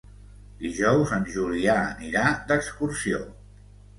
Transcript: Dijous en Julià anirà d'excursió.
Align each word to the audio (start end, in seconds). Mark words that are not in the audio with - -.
Dijous 0.61 1.11
en 1.17 1.27
Julià 1.35 1.75
anirà 1.81 2.25
d'excursió. 2.53 3.21